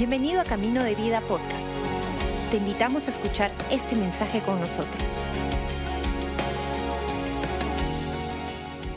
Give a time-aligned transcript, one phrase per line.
[0.00, 1.68] Bienvenido a Camino de Vida Podcast.
[2.50, 5.02] Te invitamos a escuchar este mensaje con nosotros.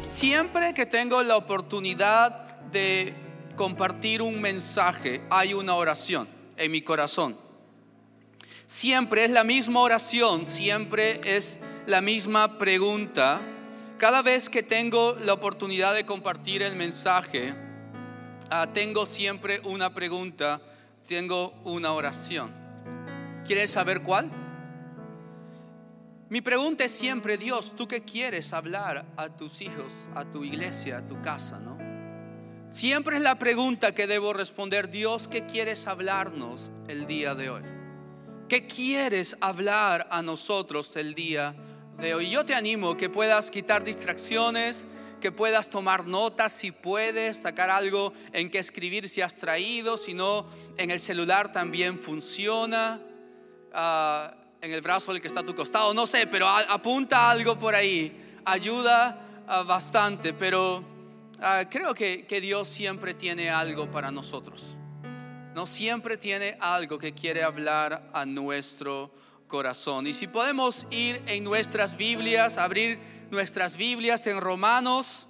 [0.08, 3.14] Siempre que tengo la oportunidad de
[3.58, 6.26] compartir un mensaje, hay una oración
[6.56, 7.38] en mi corazón.
[8.66, 13.42] Siempre es la misma oración, siempre es la misma pregunta.
[13.98, 17.54] Cada vez que tengo la oportunidad de compartir el mensaje,
[18.50, 20.62] ah, tengo siempre una pregunta,
[21.06, 22.54] tengo una oración.
[23.46, 24.32] ¿Quieres saber cuál?
[26.30, 31.00] Mi pregunta es siempre, Dios, ¿tú qué quieres hablar a tus hijos, a tu iglesia,
[31.00, 31.78] a tu casa, no?
[32.72, 37.62] Siempre es la pregunta que debo responder, Dios, ¿qué quieres hablarnos el día de hoy?
[38.50, 41.54] ¿Qué quieres hablar a nosotros el día
[42.00, 42.32] de hoy?
[42.32, 44.88] Yo te animo que puedas quitar distracciones,
[45.24, 50.14] que puedas tomar notas si puedes, sacar algo en que escribir si has traído, si
[50.14, 50.46] no,
[50.78, 53.02] en el celular también funciona,
[53.74, 57.58] ah, en el brazo del que está a tu costado, no sé, pero apunta algo
[57.58, 58.16] por ahí,
[58.46, 60.94] ayuda ah, bastante, pero
[61.46, 64.78] Ah, creo que, que Dios siempre tiene algo para nosotros.
[65.54, 69.12] No siempre tiene algo que quiere hablar a nuestro
[69.50, 70.08] corazón.
[70.08, 72.98] Y si podemos ir en nuestras Biblias, abrir
[73.34, 75.28] nuestras Biblias en Romanos,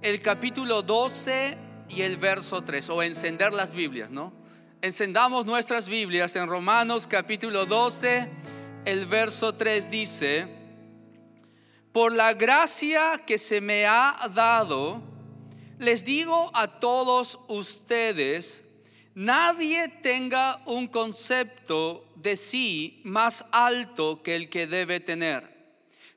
[0.00, 1.58] el capítulo 12
[1.90, 4.32] y el verso 3, o encender las Biblias, ¿no?
[4.80, 8.26] Encendamos nuestras Biblias en Romanos capítulo 12,
[8.86, 10.48] el verso 3 dice,
[11.92, 15.02] por la gracia que se me ha dado,
[15.78, 18.64] les digo a todos ustedes,
[19.14, 25.51] nadie tenga un concepto de sí más alto que el que debe tener,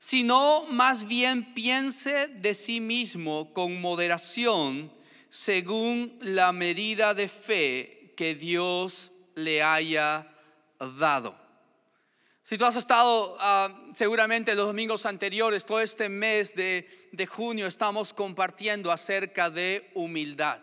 [0.06, 4.94] sino más bien piense de sí mismo con moderación
[5.30, 10.28] según la medida de fe que Dios le haya
[11.00, 11.36] dado.
[12.44, 17.66] Si tú has estado ah, seguramente los domingos anteriores, todo este mes de, de junio
[17.66, 20.62] estamos compartiendo acerca de humildad.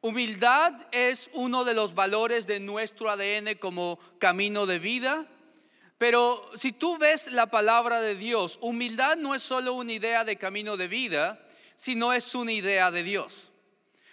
[0.00, 5.28] Humildad es uno de los valores de nuestro ADN como camino de vida.
[6.04, 10.36] Pero si tú ves la palabra de Dios, humildad no es solo una idea de
[10.36, 11.40] camino de vida,
[11.76, 13.52] sino es una idea de Dios.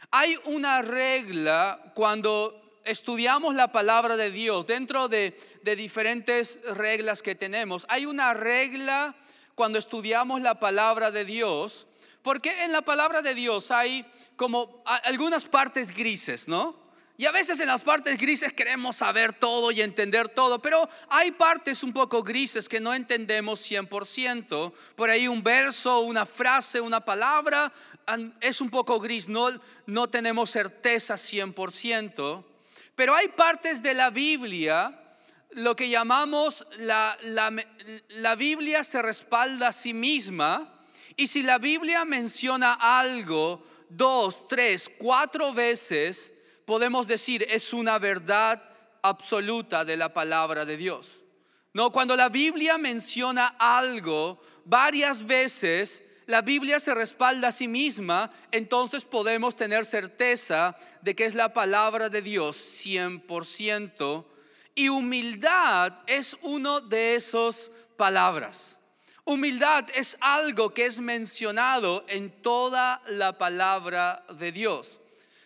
[0.09, 5.37] Hay una regla cuando estudiamos la palabra de Dios, dentro de,
[5.75, 9.13] diferentes reglas que tenemos, hay una regla
[9.53, 11.87] cuando estudiamos la palabra de Dios,
[12.21, 14.05] porque en la palabra de Dios hay
[14.37, 16.80] como algunas partes grises, ¿no?
[17.21, 21.29] Y a veces en las partes grises queremos saber todo y entender todo, pero hay
[21.29, 24.73] partes un poco grises que no entendemos 100%.
[24.95, 27.71] Por ahí un verso, una frase, una palabra
[28.39, 29.49] es un poco gris, no,
[29.85, 32.43] no tenemos certeza 100%.
[32.95, 34.99] Pero hay partes de la Biblia,
[35.51, 40.73] lo que llamamos la, la, Biblia se respalda a sí misma.
[41.15, 46.30] Y si la Biblia menciona algo dos, tres, cuatro veces,
[46.71, 48.63] podemos decir es una verdad
[49.01, 51.17] absoluta de la palabra de Dios.
[51.73, 58.31] No, cuando la Biblia menciona algo varias veces, la Biblia se respalda a sí misma,
[58.53, 62.55] entonces podemos tener certeza de que es la palabra de Dios
[62.85, 64.25] 100%.
[64.73, 68.79] Y humildad es uno de esas palabras.
[69.25, 75.00] Humildad es algo que es mencionado en toda la palabra de Dios.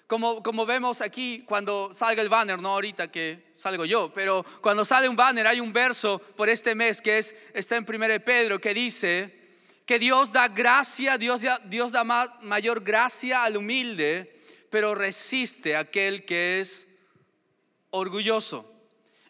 [0.07, 4.85] Como, como, vemos aquí cuando salga el banner, no ahorita que salgo yo, pero cuando
[4.85, 8.59] sale un banner hay un verso por este mes que es, está en 1 Pedro
[8.59, 9.45] que dice,
[9.85, 16.25] que Dios da gracia, Dios, Dios da mayor gracia al humilde, pero resiste a aquel
[16.25, 16.87] que es
[17.91, 18.71] orgulloso.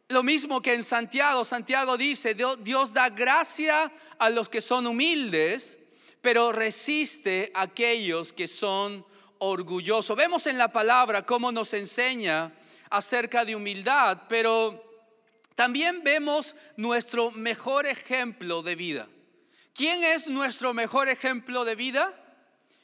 [0.08, 4.88] Lo mismo que en Santiago, Santiago dice, Dios, Dios da gracia a los que son
[4.88, 5.80] humildes,
[6.22, 9.06] pero resiste a aquellos que son
[9.40, 10.16] orgullosos.
[10.16, 12.52] Vemos en la palabra cómo nos enseña
[12.90, 14.84] acerca de humildad, pero
[15.56, 19.08] también vemos nuestro mejor ejemplo de vida.
[19.74, 22.14] ¿Quién es nuestro mejor ejemplo de vida?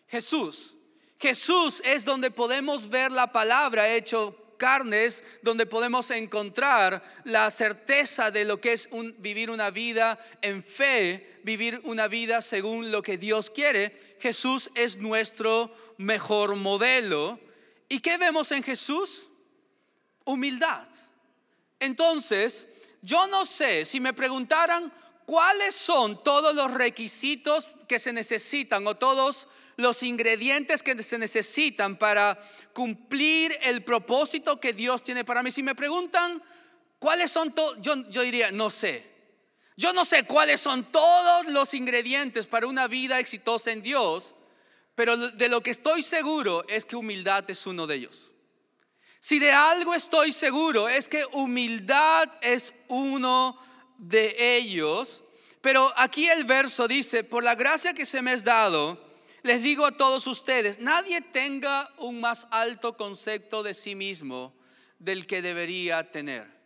[0.08, 0.76] Jesús.
[1.20, 8.46] Jesús es donde podemos ver la palabra hecho carnes, donde podemos encontrar la certeza de
[8.46, 8.88] lo que es
[9.18, 14.16] vivir una vida en fe, vivir una vida según lo que Dios quiere.
[14.20, 17.40] Jesús es nuestro mejor modelo.
[17.90, 19.32] ¿Y qué vemos en Jesús?
[20.26, 20.88] Humildad.
[21.80, 22.70] Entonces,
[23.02, 24.94] yo no sé, si me preguntaran
[25.26, 31.98] ¿cuáles son todos los requisitos que se necesitan o todos los ingredientes que se necesitan
[31.98, 32.40] para
[32.74, 35.52] cumplir el propósito que Dios tiene para mí.
[35.52, 36.42] Si me preguntan
[37.00, 39.10] cuáles son todos, yo, yo diría, no sé.
[39.78, 44.36] Yo no sé cuáles son todos los ingredientes para una vida exitosa en Dios,
[44.96, 48.32] pero de lo que estoy seguro es que humildad es uno de ellos.
[49.20, 53.58] Si de algo estoy seguro es que humildad es uno
[53.98, 55.24] de ellos.
[55.62, 59.11] Pero aquí el verso dice, por la gracia que se me es dado,
[59.44, 64.54] les digo a todos ustedes, nadie tenga un más alto concepto de sí mismo
[65.00, 66.62] del que debería tener.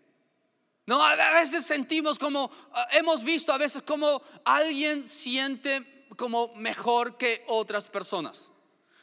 [0.85, 7.17] No, a veces sentimos como, ah, hemos visto a veces como alguien siente como mejor
[7.17, 8.51] que otras personas.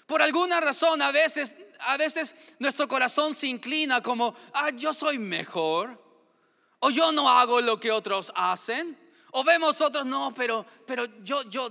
[0.06, 5.18] Por alguna razón a veces, a veces nuestro corazón se inclina como, ah, yo soy
[5.18, 6.00] mejor.
[6.78, 8.98] O yo no hago lo que otros hacen.
[9.30, 11.70] O vemos otros, no, pero, pero yo, yo,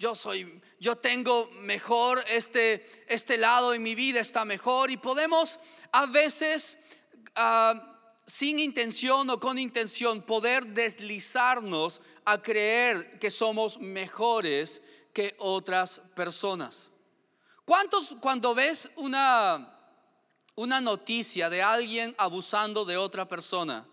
[0.00, 4.90] yo soy, yo tengo mejor este, este lado en mi vida está mejor.
[4.90, 5.60] Y podemos
[5.92, 6.78] a veces,
[7.34, 14.82] ah, sin intención o con intención, poder deslizarnos a creer que somos mejores
[15.12, 16.90] que otras personas.
[17.66, 19.78] ¿Cuántos cuando ves una,
[20.54, 23.86] una noticia de alguien abusando de otra persona?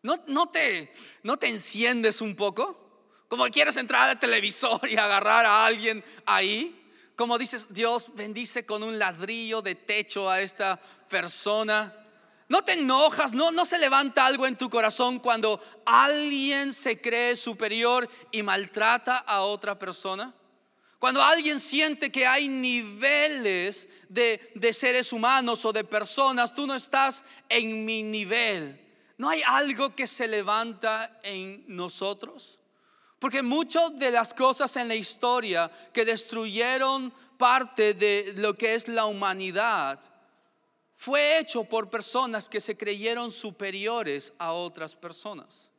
[0.00, 0.90] ¿No, te,
[1.22, 2.83] ¿No te enciendes un poco?
[3.34, 6.88] Como quieres entrar al televisor y agarrar a alguien ahí.
[7.16, 10.76] Como dices, Dios bendice con un ladrillo de techo a esta
[11.08, 11.92] persona.
[12.48, 13.32] ¿No te enojas?
[13.32, 19.16] ¿No, ¿No se levanta algo en tu corazón cuando alguien se cree superior y maltrata
[19.16, 20.32] a otra persona?
[21.00, 26.76] Cuando alguien siente que hay niveles de, de seres humanos o de personas, tú no
[26.76, 28.80] estás en mi nivel.
[29.18, 32.60] ¿No hay algo que se levanta en nosotros?
[33.24, 38.86] Porque muchas de las cosas en la historia que destruyeron parte de lo que es
[38.86, 39.98] la humanidad
[40.94, 45.70] fue hecho por personas que se creyeron superiores a otras personas.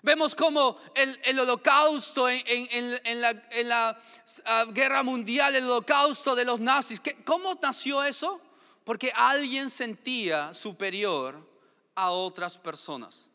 [0.00, 4.02] Vemos como el, holocausto en, la,
[4.46, 8.40] ah, guerra mundial, el holocausto de los nazis, ¿cómo nació eso?
[8.82, 11.38] Porque alguien sentía superior
[11.94, 13.27] a otras personas.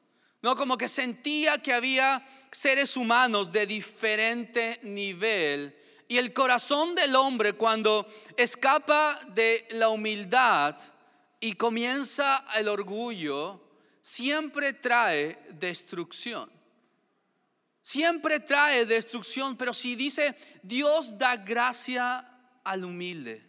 [0.44, 5.76] No, como que sentía que había seres humanos de diferente nivel.
[6.10, 8.06] Y el corazón del hombre cuando
[8.36, 10.78] escapa de la humildad
[11.40, 13.62] y comienza el orgullo,
[14.02, 16.52] siempre trae destrucción.
[17.82, 22.30] Siempre trae destrucción, pero si dice, Dios da gracia
[22.66, 23.46] al humilde.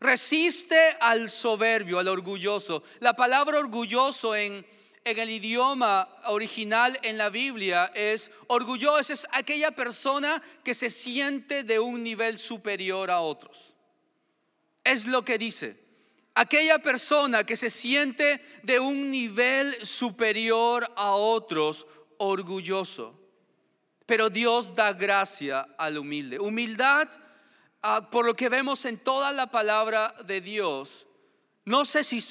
[0.00, 2.82] Resiste al soberbio, al orgulloso.
[3.00, 4.66] La palabra orgulloso en,
[5.04, 11.78] el idioma original en la Biblia es orgulloso, es aquella persona que se siente de
[11.78, 13.74] un nivel superior a otros.
[14.84, 15.80] Es lo que dice.
[16.34, 23.18] Aquella persona que se siente de un nivel superior a otros, orgulloso.
[24.06, 26.38] Pero Dios da gracia al humilde.
[26.38, 27.08] Humildad
[27.84, 31.04] Ah, por lo que vemos en toda la palabra de Dios,
[31.64, 32.22] no sé, si,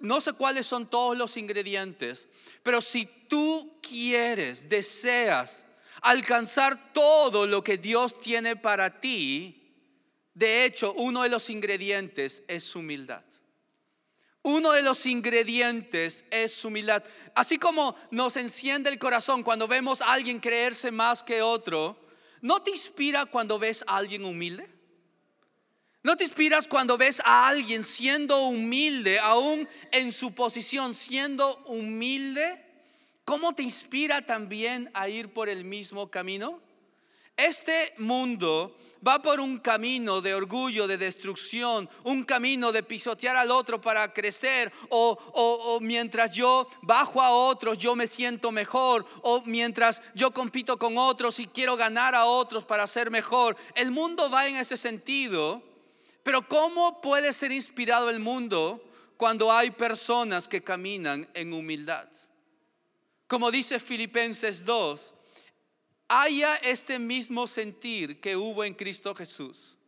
[0.00, 2.28] no sé cuáles son todos los ingredientes,
[2.62, 5.66] pero si tú quieres, deseas
[6.00, 9.58] alcanzar todo lo que Dios tiene para ti,
[10.34, 13.24] de hecho, uno de los ingredientes es humildad.
[14.42, 17.02] Uno de los ingredientes es humildad.
[17.34, 21.98] Así como nos enciende el corazón cuando vemos a alguien creerse más que otro,
[22.40, 24.77] ¿no te inspira cuando ves a alguien humilde?
[26.08, 32.64] ¿No te inspiras cuando ves a alguien siendo humilde, aún en su posición siendo humilde?
[33.26, 36.62] ¿Cómo te inspira también a ir por el mismo camino?
[37.36, 38.74] Este mundo
[39.06, 44.10] va por un camino de orgullo, de destrucción, un camino de pisotear al otro para
[44.14, 50.78] crecer, o, mientras yo bajo a otros yo me siento mejor, o mientras yo compito
[50.78, 53.58] con otros y quiero ganar a otros para ser mejor.
[53.74, 55.67] El mundo va en ese sentido
[56.28, 58.84] pero ¿cómo puede ser inspirado el mundo
[59.16, 62.06] cuando hay personas que caminan en humildad?
[63.26, 65.14] Como dice Filipenses 2,
[66.06, 69.78] haya este mismo sentir que hubo en Cristo Jesús,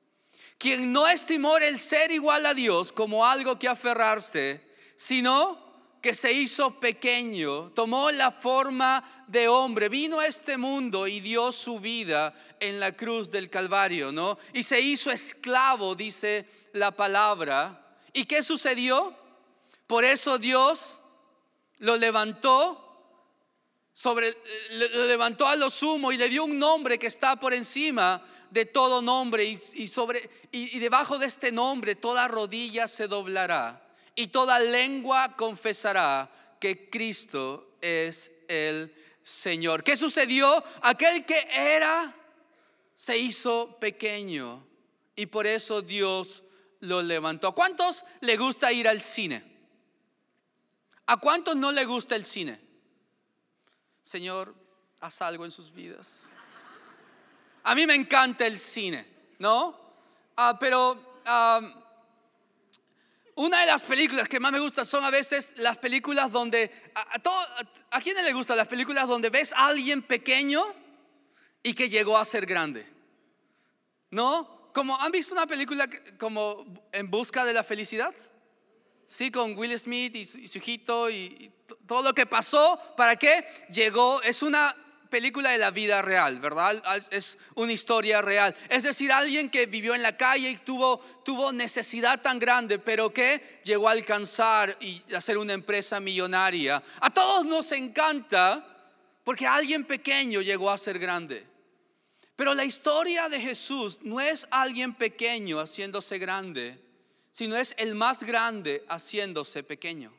[0.57, 4.67] quien no estimó el ser igual a Dios como algo que aferrarse,
[4.97, 5.70] sino
[6.01, 11.53] que se hizo pequeño, tomó la forma de hombre, vino a este mundo y dio
[11.53, 14.39] su vida en la cruz del Calvario, ¿no?
[14.55, 17.99] Y se hizo esclavo, dice la palabra.
[18.15, 19.15] ¿Y qué sucedió?
[19.87, 21.01] Por eso Dios
[21.79, 22.87] lo levantó
[23.93, 24.35] sobre
[24.71, 28.65] lo levantó a lo sumo y le dio un nombre que está por encima de
[28.65, 34.29] todo nombre y, sobre, y, y debajo de este nombre toda rodilla se doblará y
[34.29, 39.83] toda lengua confesará que Cristo es el Señor.
[39.83, 40.63] ¿Qué sucedió?
[40.83, 42.15] Aquel que era
[42.95, 44.67] se hizo pequeño
[45.17, 46.43] y por eso Dios
[46.81, 47.49] lo levantó.
[47.49, 49.45] ¿A cuántos le gusta ir al cine?
[51.07, 52.61] ¿A cuántos no le gusta el cine?
[54.03, 54.55] Señor,
[55.01, 56.25] haz algo en sus vidas.
[57.65, 59.07] A mí me encanta el cine,
[59.39, 59.79] ¿no?
[60.37, 61.23] Ah, pero
[63.41, 67.01] una de las películas que más me gustan son a veces las películas donde, a,
[67.01, 70.63] a, ¿a quién le gustan las películas donde ves a alguien pequeño
[71.63, 72.87] y que llegó a ser grande?
[74.11, 74.71] ¿No?
[74.75, 78.15] Como han visto una película como En busca de la felicidad?
[79.07, 81.51] Sí, con Will Smith y su, hijito y,
[81.87, 83.47] todo lo que pasó, ¿para qué?
[83.73, 84.77] Llegó, es una
[85.11, 86.83] película de la vida real, ¿verdad?
[87.11, 88.55] Es una historia real.
[88.69, 93.13] Es decir, alguien que vivió en la calle y tuvo, tuvo necesidad tan grande, pero
[93.13, 96.83] que llegó a alcanzar y hacer una empresa millonaria.
[97.01, 98.65] A todos nos encanta
[99.25, 101.47] porque alguien pequeño llegó a ser grande.
[102.37, 106.91] Pero la historia de Jesús no es alguien pequeño haciéndose grande
[107.33, 110.13] sino es el más grande haciéndose pequeño.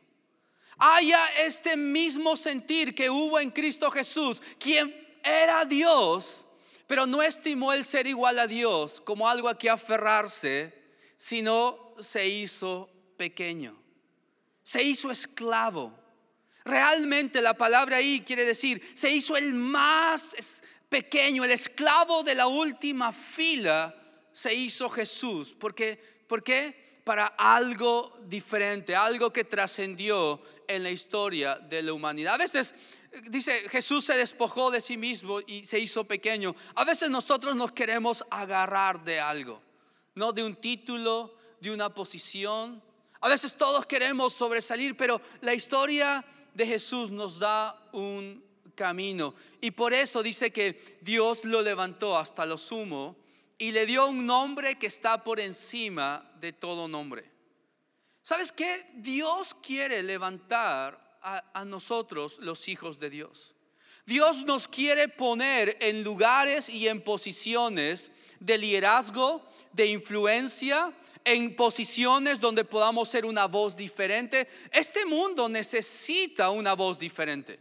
[0.83, 6.43] Haya este mismo sentir que hubo en Cristo Jesús, quien era Dios,
[6.87, 10.73] pero no estimó el ser igual a Dios como algo a que aferrarse,
[11.15, 13.79] sino se hizo pequeño,
[14.63, 15.93] se hizo esclavo.
[16.65, 22.47] Realmente la palabra ahí quiere decir, se hizo el más pequeño, el esclavo de la
[22.47, 23.95] última fila,
[24.33, 25.55] se hizo Jesús.
[25.59, 26.80] Porque, ¿Por qué?
[27.03, 32.35] Para algo diferente, algo que trascendió en la historia de la humanidad.
[32.35, 32.75] A veces
[33.29, 36.55] dice, Jesús se despojó de sí mismo y se hizo pequeño.
[36.75, 39.61] A veces nosotros nos queremos agarrar de algo,
[40.15, 42.81] no de un título, de una posición.
[43.19, 48.43] A veces todos queremos sobresalir, pero la historia de Jesús nos da un
[48.75, 49.35] camino.
[49.59, 53.20] Y por eso dice que Dios lo levantó hasta lo sumo
[53.61, 57.29] y le dio un nombre que está por encima de todo nombre.
[58.23, 58.87] ¿Sabes qué?
[58.95, 63.53] Dios quiere levantar a, nosotros los hijos de Dios.
[64.03, 70.91] Dios nos quiere poner en lugares y en posiciones de liderazgo, de influencia,
[71.23, 74.47] en posiciones donde podamos ser una voz diferente.
[74.71, 77.59] Este mundo necesita una voz diferente.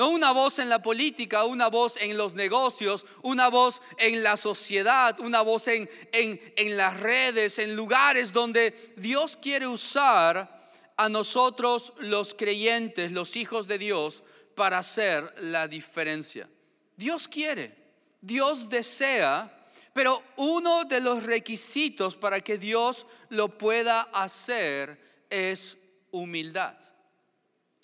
[0.00, 4.38] No una voz en la política, una voz en los negocios, una voz en la
[4.38, 11.92] sociedad, una voz en, en, las redes, en lugares donde Dios quiere usar a nosotros
[11.98, 14.22] los creyentes, los hijos de Dios,
[14.54, 16.48] para hacer la diferencia.
[16.96, 17.76] Dios quiere,
[18.22, 19.54] Dios desea,
[19.92, 25.76] pero uno de los requisitos para que Dios lo pueda hacer es
[26.10, 26.78] humildad.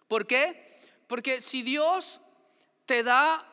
[0.08, 0.65] ¿Por qué?
[1.07, 2.21] Porque si Dios
[2.85, 3.47] te da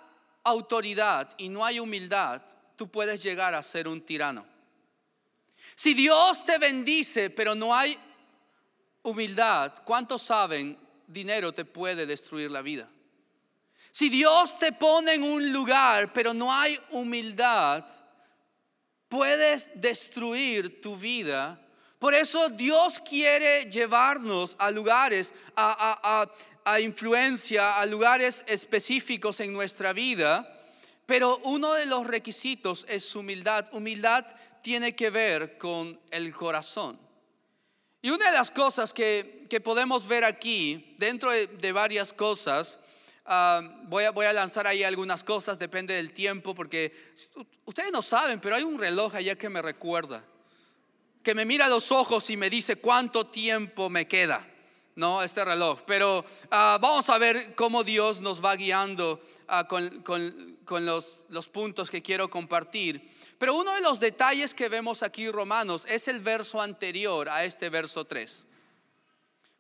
[0.44, 2.42] autoridad y no hay humildad,
[2.76, 4.46] tú puedes llegar a ser un tirano.
[5.76, 7.98] Si Dios te bendice, pero no hay
[9.04, 10.78] humildad, ¿cuántos saben?
[11.08, 12.90] Dinero te puede destruir la vida.
[13.92, 17.86] Si Dios te pone en un lugar, pero no hay humildad,
[19.08, 21.60] puedes destruir tu vida.
[22.00, 26.30] Por eso Dios quiere llevarnos a lugares, a, a a
[26.80, 30.50] influencia, a lugares específicos en nuestra vida,
[31.06, 33.68] pero uno de los requisitos es humildad.
[33.74, 34.26] Humildad
[34.62, 36.98] tiene que ver con el corazón.
[38.02, 42.80] Y una de las cosas que, podemos ver aquí, dentro de, varias cosas,
[43.26, 47.14] ah, voy, a, voy, a, lanzar ahí algunas cosas, depende del tiempo, porque
[47.66, 50.24] ustedes no saben, pero hay un reloj allá que me recuerda,
[51.22, 54.48] que me mira a los ojos y me dice cuánto tiempo me queda.
[54.96, 55.24] ¿No?
[55.24, 55.82] Este reloj.
[55.86, 60.04] Pero ah, vamos a ver cómo Dios nos va guiando ah, con,
[60.86, 63.12] los, los, puntos que quiero compartir.
[63.38, 67.70] Pero uno de los detalles que vemos aquí, Romanos, es el verso anterior a este
[67.70, 68.48] verso 3.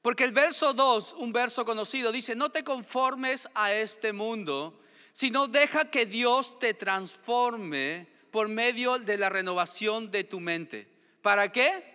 [0.02, 4.80] Porque el verso 2, un verso conocido, dice, no te conformes a este mundo,
[5.13, 10.92] sino deja que Dios te transforme por medio de la renovación de tu mente.
[11.22, 11.93] ¿Para qué?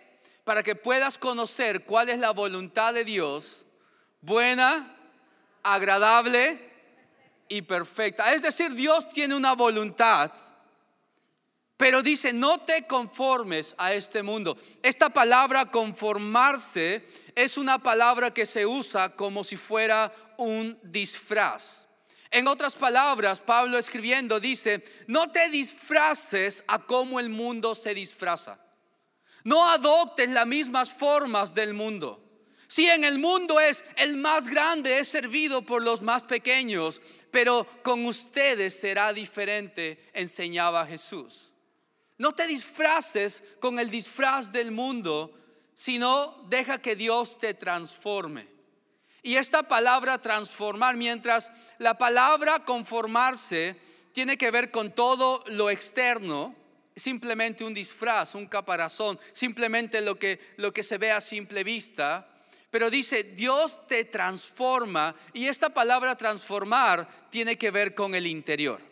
[0.49, 3.67] Para que puedas conocer cuál es la voluntad de Dios,
[4.19, 4.97] buena,
[5.61, 6.59] agradable
[7.47, 8.33] y perfecta.
[8.33, 10.31] Es decir, Dios tiene una voluntad,
[11.77, 14.57] pero dice, no te conformes a este mundo.
[14.81, 21.87] Esta palabra conformarse es una palabra que se usa como si fuera un disfraz.
[22.31, 28.59] En otras palabras, Pablo escribiendo dice, no te disfraces a cómo el mundo se disfraza.
[29.43, 32.25] No adoptes las mismas formas del mundo.
[32.67, 37.65] Si en el mundo es el más grande, es servido por los más pequeños, pero
[37.81, 41.51] con ustedes será diferente, enseñaba Jesús.
[42.19, 45.33] No te disfraces con el disfraz del mundo,
[45.73, 48.47] sino deja que Dios te transforme.
[49.23, 53.79] Y esta palabra transformar, mientras la palabra conformarse
[54.11, 56.55] tiene que ver con todo lo externo,
[56.99, 62.27] simplemente un disfraz, un caparazón, simplemente lo que, lo que se ve a simple vista.
[62.69, 68.89] Pero dice, Dios te transforma y esta palabra transformar tiene que ver con el interior.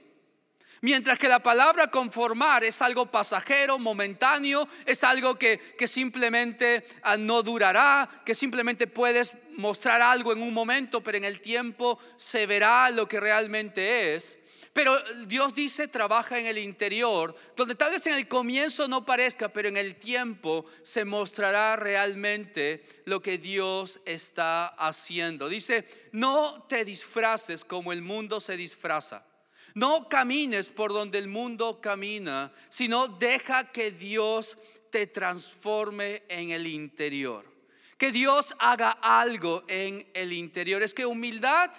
[0.81, 7.17] Mientras que la palabra conformar es algo pasajero, momentáneo, es algo que, que simplemente ah,
[7.17, 12.45] no durará, que simplemente puedes mostrar algo en un momento, pero en el tiempo se
[12.45, 14.37] verá lo que realmente es.
[14.77, 19.51] Pero Dios dice, trabaja en el interior, donde tal vez en el comienzo no parezca,
[19.51, 25.49] pero en el tiempo se mostrará realmente lo que Dios está haciendo.
[25.49, 29.25] Dice, no te disfraces como el mundo se disfraza.
[29.73, 34.59] No camines por donde el mundo camina, sino deja que Dios
[34.91, 37.51] te transforme en el interior.
[37.97, 40.83] Que Dios haga algo en el interior.
[40.83, 41.71] Es que humildad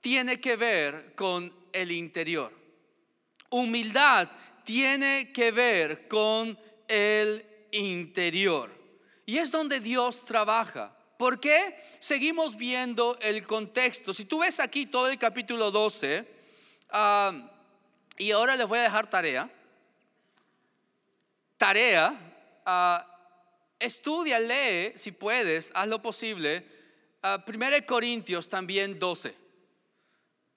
[0.00, 2.52] tiene que ver con el interior.
[3.50, 4.28] Humildad
[4.64, 8.70] tiene que ver con el interior.
[9.26, 10.96] Y es donde Dios trabaja.
[11.16, 11.76] ¿Por qué?
[12.00, 14.12] Seguimos viendo el contexto.
[14.12, 16.26] Si tú ves aquí todo el capítulo 12,
[16.90, 17.50] ah,
[18.18, 19.50] y ahora les voy a dejar tarea.
[21.56, 22.12] Tarea,
[22.66, 23.04] uh,
[23.78, 26.66] estudia, lee, si puedes, haz lo posible.
[27.22, 29.41] Uh, Primera Corintios también 12.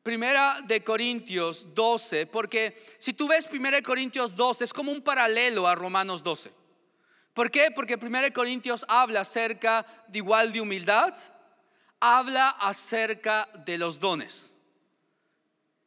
[0.05, 5.01] Primera de Corintios 12, porque si tú ves Primera de Corintios 12 es como un
[5.01, 6.51] paralelo a Romanos 12.
[7.33, 7.71] ¿Por qué?
[7.71, 11.17] Porque Primera de Corintios habla acerca de igual de humildad,
[11.99, 14.53] habla acerca de los dones.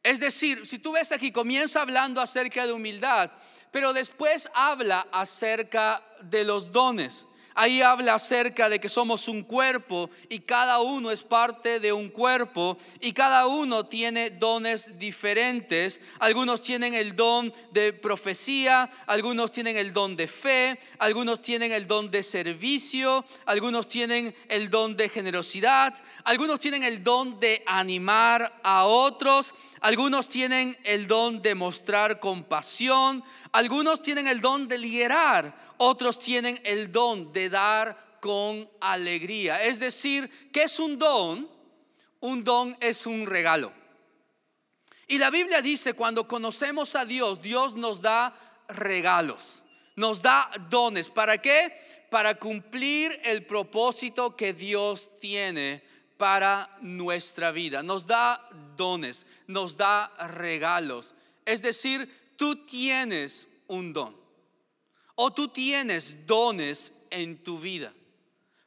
[0.03, 3.31] Es decir, si tú ves aquí, comienza hablando acerca de humildad,
[3.71, 7.25] pero después habla acerca de los dones.
[7.55, 12.09] Ahí habla acerca de que somos un cuerpo y cada uno es parte de un
[12.09, 15.99] cuerpo y cada uno tiene dones diferentes.
[16.19, 21.87] Algunos tienen el don de profecía, algunos tienen el don de fe, algunos tienen el
[21.87, 28.59] don de servicio, algunos tienen el don de generosidad, algunos tienen el don de animar
[28.63, 35.68] a otros, algunos tienen el don de mostrar compasión, algunos tienen el don de liderar
[35.79, 39.63] otros tienen el don de dar con alegría.
[39.63, 41.49] Es decir, ¿qué es un don?
[42.19, 43.71] Un don es un regalo.
[45.07, 48.35] Y la Biblia dice, cuando conocemos a Dios, Dios nos da
[48.67, 49.63] regalos,
[49.95, 51.09] nos da dones.
[51.09, 52.07] ¿Para qué?
[52.11, 55.81] Para cumplir el propósito que Dios tiene
[56.17, 57.81] para nuestra vida.
[57.83, 61.15] Nos da dones, nos da regalos.
[61.45, 64.28] Es decir, tú tienes un don
[65.21, 67.93] o tú tienes dones en tu vida.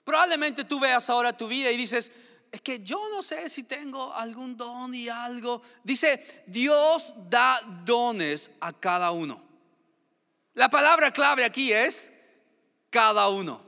[0.04, 2.12] Probablemente tú veas ahora tu vida y dices,
[2.50, 5.62] es que yo no sé si tengo algún don y algo.
[5.82, 9.42] Dice, Dios da dones a cada uno.
[10.52, 12.12] La palabra clave aquí es
[12.90, 13.64] cada uno.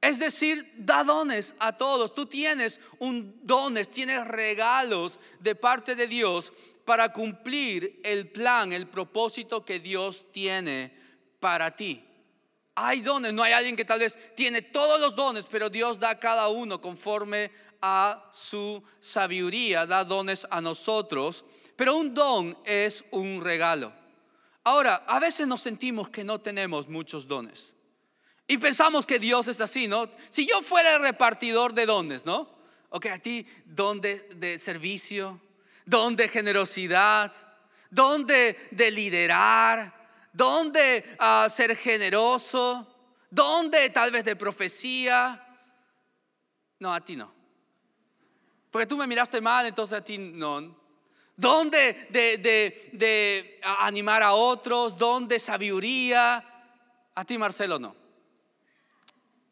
[0.00, 2.14] Es decir, da dones a todos.
[2.14, 6.52] Tú tienes un dones, tienes regalos de parte de Dios
[6.84, 11.02] para cumplir el plan, el propósito que Dios tiene
[11.44, 12.02] para ti.
[12.74, 16.08] Hay dones, no hay alguien que tal vez tiene todos los dones, pero Dios da
[16.08, 17.50] a cada uno conforme
[17.82, 21.44] a su sabiduría, da dones a nosotros.
[21.76, 23.92] Pero un don es un regalo.
[24.64, 27.74] Ahora, a veces nos sentimos que no tenemos muchos dones.
[28.46, 30.08] Y pensamos que Dios es así, ¿no?
[30.30, 32.48] Si yo fuera el repartidor de dones, ¿no?
[32.88, 35.38] Ok, a ti don de, servicio,
[35.84, 37.34] don de generosidad,
[37.90, 38.56] don de
[38.90, 40.03] liderar,
[40.34, 42.86] ¿Dónde ah, ser generoso?
[43.30, 45.40] ¿Dónde tal vez de profecía?
[46.80, 47.32] No, a ti no.
[48.72, 50.76] Porque tú me miraste mal, entonces a ti no.
[51.36, 54.98] ¿Dónde de, de, de animar a otros?
[54.98, 56.44] ¿Dónde sabiduría?
[57.14, 57.94] A ti, Marcelo, no.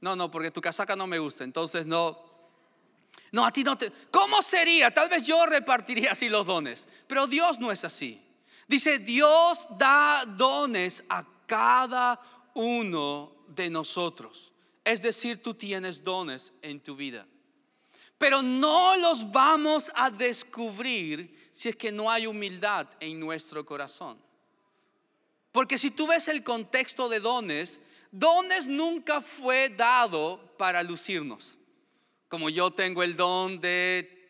[0.01, 2.21] No, no, porque tu casaca no me gusta, entonces no.
[3.31, 3.93] No, a ti no te.
[4.11, 4.93] ¿Cómo sería?
[4.93, 8.21] Tal vez yo repartiría así los dones, pero Dios no es así.
[8.73, 12.19] Dice, Dios da dones a cada
[12.55, 14.51] uno de nosotros.
[14.83, 17.27] Es decir, tú tienes dones en tu vida.
[18.17, 24.17] pero no los vamos a descubrir si es que no hay humildad en nuestro corazón.
[25.51, 27.81] Porque si tú ves el contexto de dones,
[28.11, 31.59] dones nunca fue dado para lucirnos.
[32.29, 34.22] Como yo tengo el don de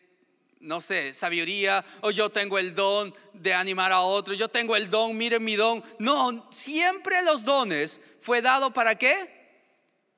[0.63, 4.89] no sé, sabiduría, o yo tengo el don de animar a otros, yo tengo el
[4.89, 5.83] don, miren mi don.
[5.99, 9.29] No, siempre los dones fue dado para qué?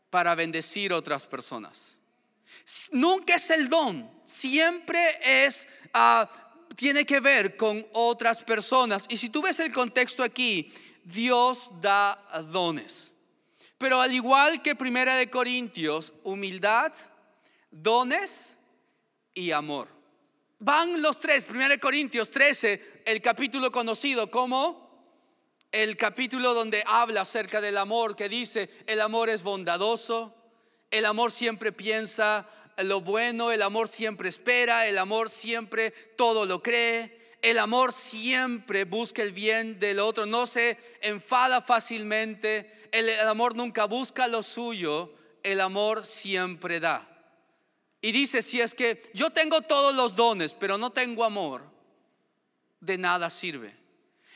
[0.10, 2.00] Para bendecir a otras personas.
[2.92, 6.30] Nunca es el don, siempre es, ah,
[6.76, 9.06] tiene que ver con otras personas.
[9.10, 10.72] Y si tú ves el contexto aquí,
[11.04, 12.20] Dios da
[12.52, 13.14] dones.
[13.78, 16.94] Pero al igual que Primera de Corintios, humildad,
[17.72, 18.58] dones
[19.34, 19.95] y amor.
[20.60, 24.86] Van los tres, 1 Corintios 13, el capítulo conocido como
[25.72, 30.34] el capítulo donde habla acerca del amor, que dice, el amor es bondadoso,
[30.92, 36.64] el amor siempre piensa lo bueno, el amor siempre espera, el amor siempre todo lo
[36.64, 43.56] cree, el amor siempre busca el bien del otro, no se enfada fácilmente, el amor
[43.56, 45.14] nunca busca lo suyo,
[45.44, 47.15] el amor siempre da.
[48.06, 51.64] Y dice, si es que yo tengo todos los dones, pero no tengo amor,
[52.80, 53.76] de nada sirve.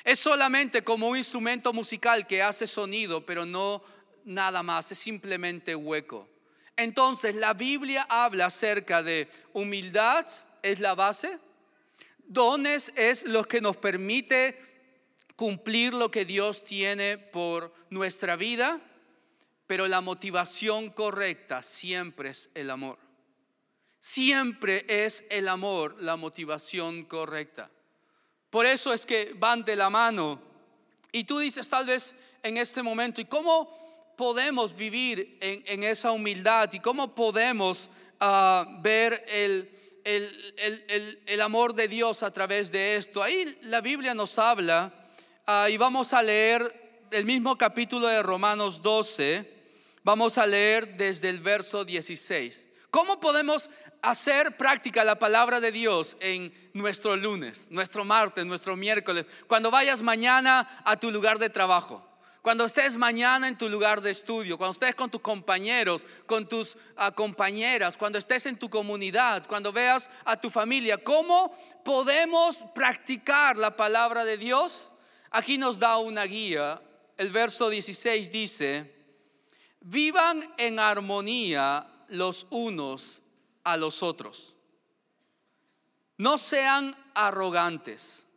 [0.03, 3.83] Es solamente como un instrumento musical que hace sonido, pero no
[4.25, 6.27] nada más, es simplemente hueco.
[6.77, 10.25] Entonces, la Biblia habla acerca de humildad,
[10.63, 11.37] es la base.
[12.25, 14.59] Dones es lo que nos permite
[15.35, 18.81] cumplir lo que Dios tiene por nuestra vida,
[19.67, 23.08] pero la motivación correcta siempre es el amor.
[23.99, 27.69] Siempre es el amor la motivación correcta.
[28.49, 30.41] Por eso es que van de la mano.
[31.11, 36.71] Y tú dices tal vez en este momento, ¿y cómo podemos vivir en, esa humildad?
[36.73, 39.69] ¿Y cómo podemos ah, ver el,
[41.41, 43.21] amor de Dios a través de esto?
[43.21, 44.93] Ahí la Biblia nos habla
[45.45, 49.59] ah, y vamos a leer el mismo capítulo de Romanos 12.
[50.03, 52.68] Vamos a leer desde el verso 16.
[52.91, 53.69] ¿Cómo podemos
[54.01, 60.01] hacer práctica la palabra de Dios en nuestro lunes, nuestro martes, nuestro miércoles, cuando vayas
[60.01, 62.03] mañana a tu lugar de trabajo?
[62.41, 66.77] Cuando estés mañana en tu lugar de estudio, cuando estés con tus compañeros, con tus
[66.95, 73.57] ah, compañeras, cuando estés en tu comunidad, cuando veas a tu familia, ¿cómo podemos practicar
[73.57, 74.89] la palabra de Dios?
[75.31, 76.81] Aquí nos da una guía.
[77.17, 78.95] El verso 16 dice,
[79.81, 83.21] vivan en armonía los unos
[83.63, 84.55] a los otros.
[86.17, 88.27] No sean arrogantes,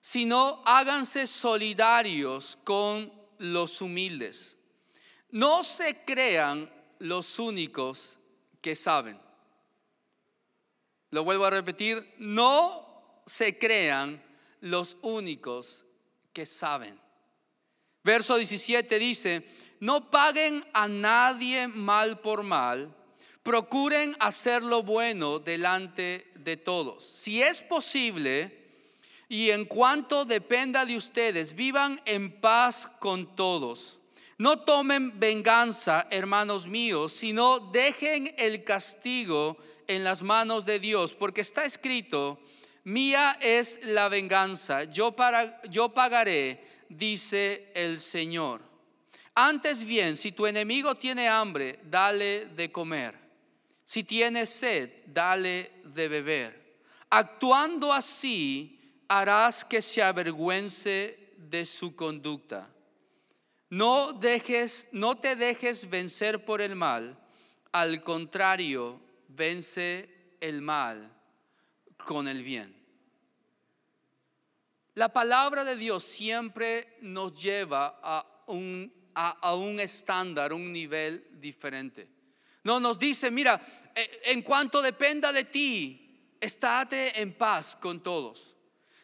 [0.00, 4.56] sino háganse solidarios con los humildes.
[5.30, 8.18] No se crean los únicos
[8.60, 9.20] que saben.
[11.10, 14.22] Lo vuelvo a repetir, no se crean
[14.60, 15.84] los únicos
[16.32, 16.98] que saben.
[18.02, 19.46] Verso 17 dice,
[19.80, 22.94] no paguen a nadie mal por mal,
[23.48, 27.02] procuren hacer lo bueno delante de todos.
[27.02, 28.54] Si es posible,
[29.26, 34.00] y en cuanto dependa de ustedes, vivan en paz con todos.
[34.36, 39.56] No tomen venganza, hermanos míos, sino dejen el castigo
[39.86, 42.38] en las manos de Dios, porque está escrito,
[42.84, 48.60] mía es la venganza, yo, para, yo pagaré, dice el Señor.
[49.34, 53.27] Antes bien, si tu enemigo tiene hambre, dale de comer.
[53.88, 56.76] Si tiene sed, dale de beber.
[57.08, 62.68] Actuando así, harás que se avergüence de su conducta.
[63.70, 67.18] No dejes, no te dejes vencer por el mal,
[67.72, 71.10] al contrario, vence el mal
[71.96, 72.76] con el bien.
[74.96, 82.17] La palabra de Dios siempre nos lleva a un, a un estándar, un nivel diferente.
[82.68, 83.58] No nos dice, mira,
[83.94, 88.54] eh, en cuanto dependa de ti, estate en paz con todos.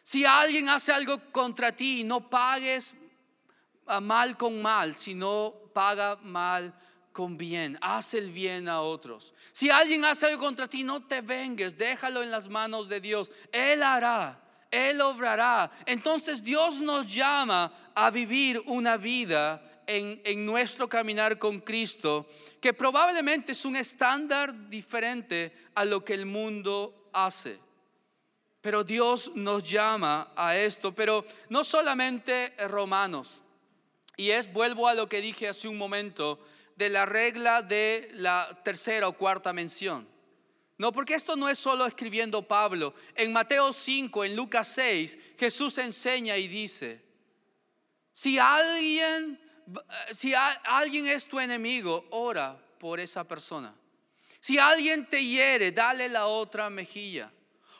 [0.03, 2.93] Si alguien hace algo contra ti, no pagues
[4.03, 6.79] mal con mal, sino paga mal
[7.11, 7.79] con bien.
[7.81, 9.33] Haz el bien a otros.
[9.51, 13.31] Si alguien hace algo contra ti, no te vengues, déjalo en las manos de Dios.
[13.51, 14.39] Él hará.
[14.69, 15.71] Él obrará.
[15.87, 22.29] Entonces Dios nos llama a vivir una vida en, nuestro caminar con Cristo,
[22.61, 27.59] que probablemente es un estándar diferente a lo que el mundo hace.
[28.61, 33.41] Pero Dios nos llama a esto, pero no solamente romanos.
[34.17, 36.39] Y es, vuelvo a lo que dije hace un momento,
[36.75, 40.07] de la regla de la tercera o cuarta mención.
[40.77, 42.93] No, porque esto no es solo escribiendo Pablo.
[43.15, 47.01] En Mateo 5, en Lucas 6, Jesús enseña y dice,
[48.11, 49.39] si alguien,
[50.11, 53.73] si alguien es tu enemigo, ora por esa persona.
[54.39, 57.31] Si alguien te hiere, dale la otra mejilla.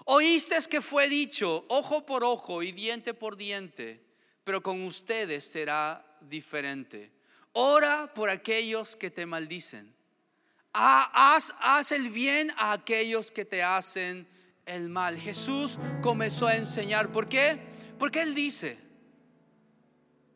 [0.05, 4.03] Oíste que fue dicho ojo por ojo y diente por diente,
[4.43, 7.11] pero con ustedes será diferente.
[7.53, 9.95] Ora por aquellos que te maldicen.
[10.73, 14.27] Haz, haz el bien a aquellos que te hacen
[14.65, 15.17] el mal.
[15.17, 17.11] Jesús comenzó a enseñar.
[17.11, 17.59] ¿Por qué?
[17.97, 18.77] Porque Él dice,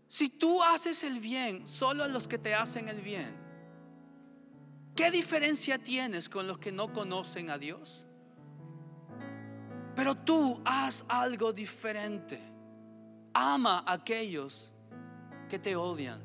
[0.10, 3.38] si tú haces el bien solo a los que te hacen el bien,
[4.96, 8.08] ¿qué diferencia tienes con los que no conocen a Dios?
[9.96, 12.42] Pero tú haz algo diferente.
[13.34, 14.74] Ama a aquellos
[15.48, 16.24] que te odian.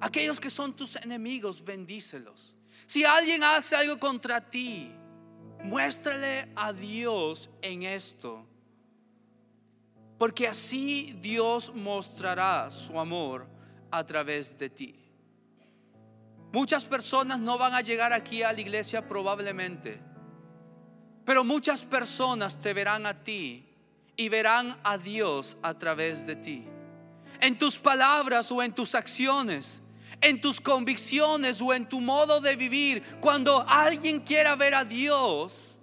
[0.00, 2.56] Aquellos que son tus enemigos, bendícelos.
[2.86, 4.90] Si alguien hace algo contra ti,
[5.62, 8.46] muéstrale a Dios en esto.
[10.18, 13.46] Porque así Dios mostrará su amor
[13.90, 14.94] a través de ti.
[16.52, 20.00] Muchas personas no van a llegar aquí a la iglesia probablemente,
[21.24, 23.66] pero muchas personas te verán a ti
[24.16, 26.64] y verán a Dios a través de ti.
[27.40, 29.82] En tus palabras o en tus acciones
[30.20, 35.75] en tus convicciones o en tu modo de vivir, cuando alguien quiera ver a Dios,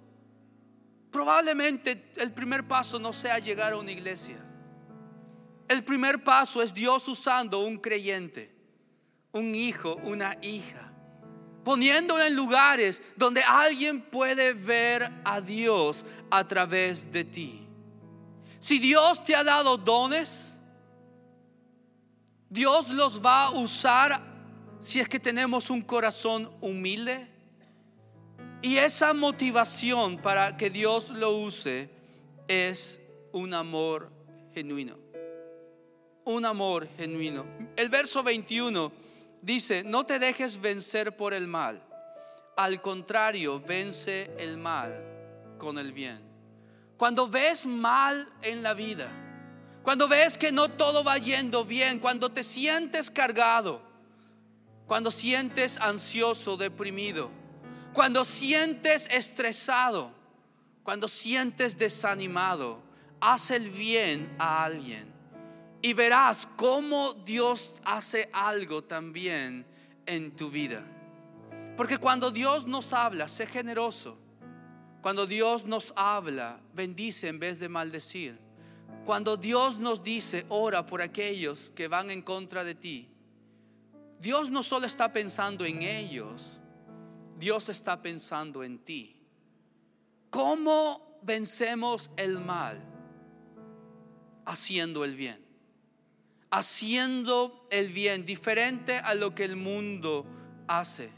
[1.14, 4.36] probablemente el primer paso no sea llegar a una iglesia.
[5.68, 8.52] El primer paso es Dios usando un creyente,
[9.30, 10.92] un hijo, una hija,
[11.62, 17.64] poniéndolo en lugares donde alguien puede ver a Dios a través de ti.
[18.58, 20.58] Si Dios te ha dado dones,
[22.50, 24.20] Dios los va a usar
[24.80, 27.33] si es que tenemos un corazón humilde.
[28.64, 31.90] Y esa motivación para que Dios lo use
[32.48, 32.98] es
[33.30, 34.10] un amor
[34.54, 34.96] genuino.
[36.24, 37.44] Un amor genuino.
[37.76, 38.90] El verso 21
[39.42, 41.86] dice, no te dejes vencer por el mal.
[42.56, 44.98] Al contrario, vence el mal
[45.58, 46.22] con el bien.
[46.96, 49.08] Cuando ves mal en la vida,
[49.82, 53.82] cuando ves que no todo va yendo bien, cuando te sientes cargado,
[54.86, 57.43] cuando sientes ansioso, deprimido,
[57.94, 60.10] cuando sientes estresado,
[60.82, 62.82] cuando sientes desanimado,
[63.20, 65.10] haz el bien a alguien
[65.80, 69.64] y verás cómo Dios hace algo también
[70.06, 70.84] en tu vida.
[71.76, 74.18] Porque cuando Dios nos habla, sé generoso.
[75.00, 78.38] Cuando Dios nos habla, bendice en vez de maldecir.
[79.04, 83.08] Cuando Dios nos dice, ora por aquellos que van en contra de ti,
[84.18, 86.58] Dios no solo está pensando en ellos,
[87.44, 89.14] Dios está pensando en ti.
[90.30, 92.82] ¿Cómo vencemos el mal?
[94.46, 95.44] Haciendo el bien.
[96.50, 100.24] Haciendo el bien, diferente a lo que el mundo
[100.66, 101.12] hace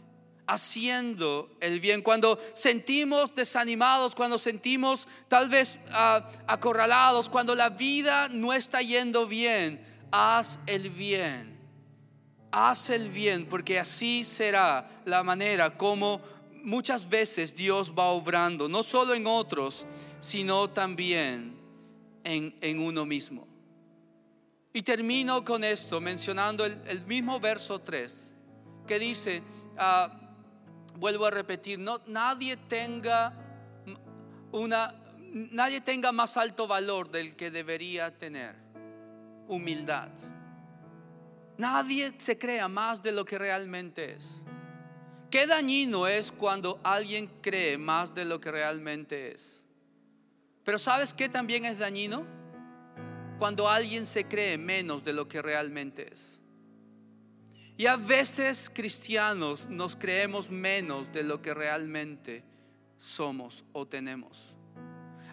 [0.49, 8.29] haciendo el bien, cuando sentimos desanimados, cuando sentimos tal vez ah, acorralados, cuando la vida
[8.29, 9.81] no está yendo bien,
[10.13, 11.56] haz el bien.
[12.59, 16.23] Haz el bien, porque así será la manera como
[16.63, 19.85] muchas veces Dios va obrando, no solo en otros,
[20.21, 21.55] sino también
[22.25, 23.47] en, uno mismo.
[24.73, 28.33] Y termino con esto, mencionando el, mismo verso 3,
[28.87, 29.43] que dice,
[29.77, 30.11] ah,
[30.95, 33.35] vuelvo a repetir, no, nadie tenga
[34.53, 34.95] una,
[35.31, 38.57] nadie tenga más alto valor del que debería tener,
[39.47, 40.09] humildad.
[41.59, 44.45] Nadie se crea más de lo que realmente es.
[45.31, 49.65] Qué dañino es cuando alguien cree más de lo que realmente es.
[50.65, 52.25] Pero ¿sabes qué también es dañino?
[53.39, 56.41] Cuando alguien se cree menos de lo que realmente es.
[57.77, 62.43] Y a veces cristianos nos creemos menos de lo que realmente
[62.97, 64.55] somos o tenemos.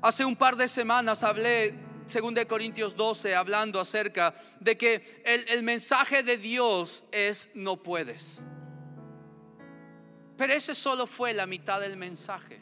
[0.01, 1.73] Hace un par de semanas hablé,
[2.07, 7.81] según de Corintios 12, hablando acerca de que el, el mensaje de Dios es no
[7.81, 8.41] puedes.
[10.37, 12.59] Pero ese solo fue la mitad del mensaje.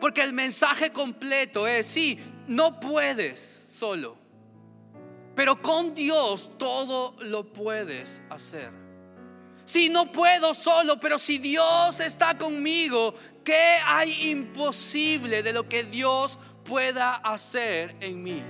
[0.00, 4.26] Porque el mensaje completo es, sí, no puedes solo
[5.36, 8.72] pero con Dios todo lo puedes hacer.
[9.66, 15.84] Si no puedo solo, pero si Dios está conmigo, ¿qué hay imposible de lo que
[15.84, 18.42] Dios pueda hacer en mí?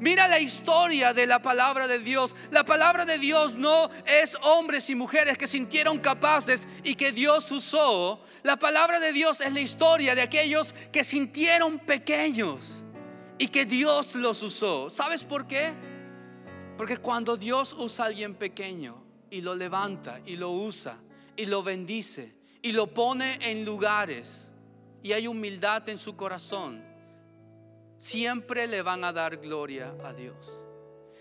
[0.00, 2.34] Mira la historia de la palabra de Dios.
[2.50, 7.52] La palabra de Dios no es hombres y mujeres que sintieron capaces y que Dios
[7.52, 8.24] usó.
[8.42, 12.82] La palabra de Dios es la historia de aquellos que sintieron pequeños
[13.36, 14.88] y que Dios los usó.
[14.88, 15.74] ¿Sabes por qué?
[16.78, 20.96] Porque cuando Dios usa a alguien pequeño y lo levanta y lo usa
[21.36, 24.50] y lo bendice y lo pone en lugares
[25.02, 26.89] y hay humildad en su corazón,
[28.00, 30.50] siempre le van a dar gloria a Dios.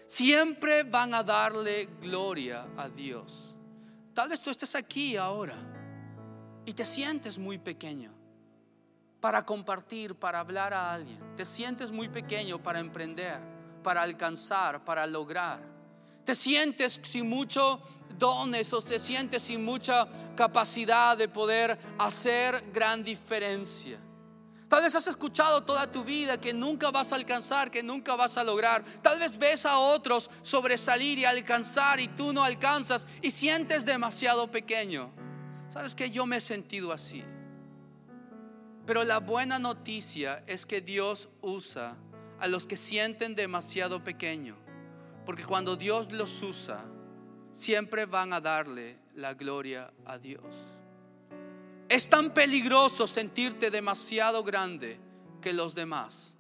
[0.08, 3.54] Siempre van a darle gloria a Dios.
[4.14, 5.58] Tal vez tú estés aquí ahora
[6.66, 8.12] y te sientes muy pequeño
[9.20, 11.20] para compartir, para hablar a alguien.
[11.36, 13.40] Te sientes muy pequeño para emprender,
[13.84, 15.62] para alcanzar, para lograr.
[16.24, 17.82] Te sientes sin mucho
[18.18, 24.00] dones o te sientes sin mucha capacidad de poder hacer gran diferencia.
[24.70, 28.38] Tal vez has escuchado toda tu vida que nunca vas a alcanzar, que nunca vas
[28.38, 28.86] a lograr.
[29.02, 34.52] Tal vez ves a otros sobresalir y alcanzar y tú no alcanzas y sientes demasiado
[34.52, 35.10] pequeño.
[35.70, 37.24] Sabes que yo me he sentido así.
[38.86, 41.98] Pero la buena noticia es que Dios usa
[42.40, 44.56] a los que sienten demasiado pequeño.
[45.26, 46.86] Porque cuando Dios los usa,
[47.54, 50.79] siempre van a darle la gloria a Dios.
[51.90, 55.00] Es tan peligroso sentirte demasiado grande
[55.42, 56.36] que los demás,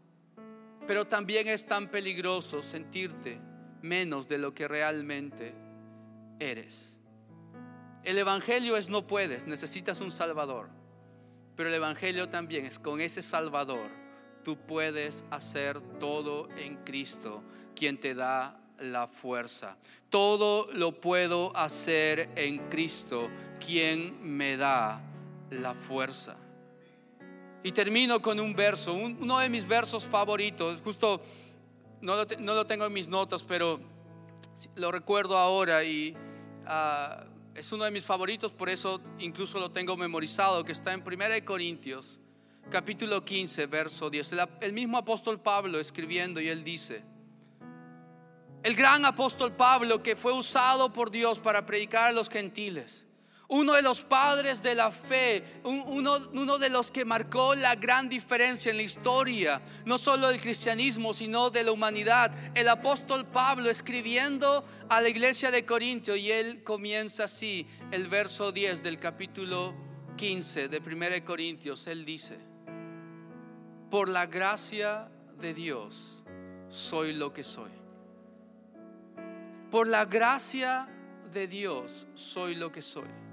[0.87, 3.41] pero también es tan peligroso sentirte
[3.81, 5.55] menos de lo que realmente
[6.39, 6.97] eres.
[8.03, 10.69] El Evangelio es no puedes, necesitas un Salvador,
[11.55, 13.89] pero el Evangelio también es con ese Salvador
[14.43, 17.43] tú puedes hacer todo en Cristo,
[17.75, 19.77] quien te da la fuerza.
[20.09, 23.29] Todo lo puedo hacer en Cristo,
[23.63, 25.08] quien me da
[25.49, 26.37] la fuerza.
[27.63, 31.21] Y termino con un verso, uno de mis versos favoritos, justo
[32.01, 33.79] no lo, tengo en mis notas, pero
[34.75, 36.15] lo recuerdo ahora y
[36.65, 41.03] ah, es uno de mis favoritos, por eso incluso lo tengo memorizado, que está en
[41.05, 42.19] 1 Corintios,
[42.69, 44.35] capítulo 15, verso 10.
[44.61, 47.03] el mismo apóstol Pablo escribiendo y él dice,
[48.63, 53.08] el gran apóstol Pablo que fue usado por Dios para predicar a los gentiles
[53.49, 58.69] uno de los padres de la fe, uno, de los que marcó la gran diferencia
[58.69, 64.63] en la historia, no solo del cristianismo, sino de la humanidad, el apóstol Pablo escribiendo
[64.87, 69.73] a la iglesia de Corintio y él comienza así, el verso 10 del capítulo
[70.15, 72.37] 15 de 1 Corintios, él dice,
[73.89, 75.09] por la gracia
[75.39, 76.23] de Dios
[76.69, 77.71] soy lo que soy.
[79.71, 80.87] Por la gracia
[81.31, 83.28] de Dios soy lo que soy.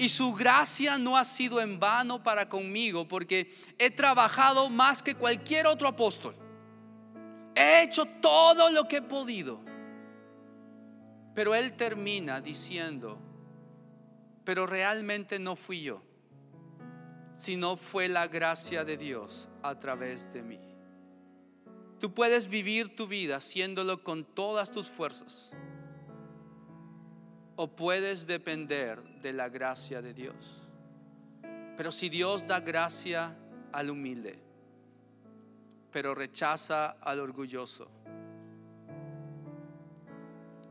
[0.00, 5.14] Y su gracia no ha sido en vano para conmigo, porque he trabajado más que
[5.14, 6.34] cualquier otro apóstol.
[7.54, 9.60] He hecho todo lo que he podido.
[11.34, 13.18] Pero él termina diciendo,
[14.42, 16.02] pero realmente no fui yo,
[17.36, 20.60] sino fue la gracia de Dios a través de mí.
[21.98, 25.52] Tú puedes vivir tu vida haciéndolo con todas tus fuerzas
[27.62, 30.62] o puedes depender de la gracia de Dios.
[31.76, 33.36] Pero si Dios da gracia
[33.70, 34.38] al humilde,
[35.92, 37.90] pero rechaza al orgulloso,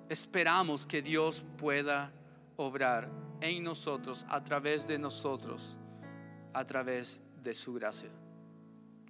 [0.10, 2.12] esperamos que Dios pueda
[2.56, 3.08] obrar
[3.40, 5.78] en nosotros, a través de nosotros,
[6.54, 8.10] a través de su gracia.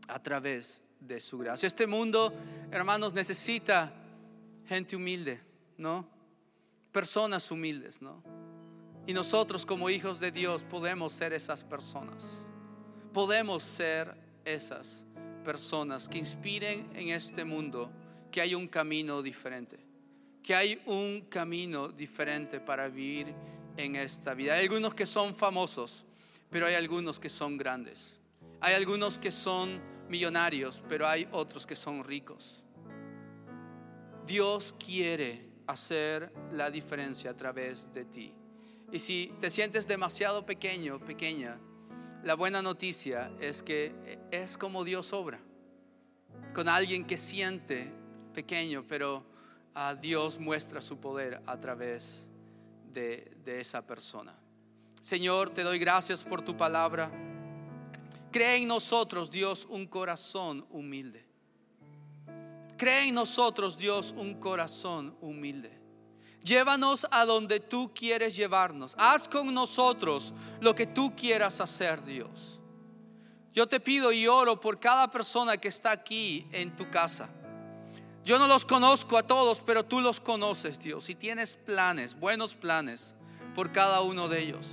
[0.09, 1.65] A través de su gracia.
[1.65, 2.33] Este mundo,
[2.71, 3.89] hermanos, necesita
[4.65, 5.39] gente humilde,
[5.77, 6.18] ¿no?
[6.91, 8.23] Personas humildes, ¿no?
[9.05, 12.45] Y nosotros como hijos de Dios podemos ser esas personas.
[13.13, 15.05] Podemos ser esas
[15.43, 17.91] personas que inspiren en este mundo
[18.31, 19.79] que hay un camino diferente,
[20.43, 23.33] que hay un camino diferente para vivir
[23.77, 24.53] en esta vida.
[24.53, 26.05] Hay algunos que son famosos,
[26.49, 28.19] pero hay algunos que son grandes.
[28.61, 32.63] Hay algunos que son millonarios, pero hay otros que son ricos.
[34.25, 38.33] Dios quiere hacer la diferencia a través de ti.
[38.91, 41.59] Y si te sientes demasiado pequeño, pequeña,
[42.23, 45.39] la buena noticia es que es como Dios obra,
[46.55, 47.93] con alguien que siente
[48.33, 49.23] pequeño, pero
[49.75, 52.27] a Dios muestra su poder a través
[52.91, 54.35] de, de esa persona.
[55.01, 57.11] Señor, te doy gracias por tu palabra.
[58.31, 61.28] Cree en nosotros, Dios, un corazón humilde.
[62.79, 65.77] Cree en nosotros, Dios, un corazón humilde.
[66.45, 68.95] Llévanos a donde tú quieres llevarnos.
[68.97, 72.61] Haz con nosotros lo que tú quieras hacer, Dios.
[73.51, 77.29] Yo te pido y oro por cada persona que está aquí en tu casa.
[78.23, 82.55] Yo no los conozco a todos, pero tú los conoces, Dios, y tienes planes, buenos
[82.55, 83.13] planes
[83.55, 84.67] por cada uno de ellos.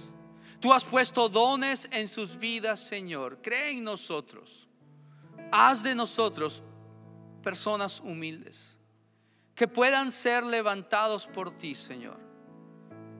[0.60, 3.42] Tú has puesto dones en sus vidas, Señor.
[3.42, 4.68] Cree en nosotros.
[5.50, 6.62] Haz de nosotros
[7.46, 8.76] personas humildes,
[9.54, 12.18] que puedan ser levantados por ti, Señor.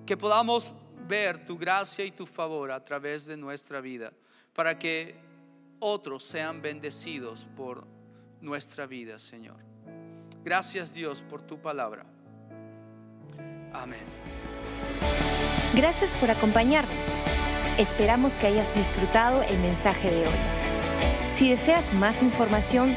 [0.05, 0.74] Que podamos
[1.07, 4.12] ver tu gracia y tu favor a través de nuestra vida,
[4.53, 5.14] para que
[5.79, 7.87] otros sean bendecidos por
[8.41, 9.59] nuestra vida, Señor.
[10.43, 12.05] Gracias Dios por tu palabra.
[13.72, 14.07] Amén.
[15.72, 17.07] Gracias por acompañarnos.
[17.79, 21.31] Esperamos que hayas disfrutado el mensaje de hoy.
[21.31, 22.97] Si deseas más información,